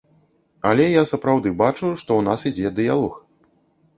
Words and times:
Але 0.69 0.85
я 0.87 1.01
сапраўды 1.11 1.51
бачу, 1.59 1.83
што 2.01 2.11
ў 2.21 2.27
нас 2.29 2.47
ідзе 2.51 2.71
дыялог. 2.79 3.13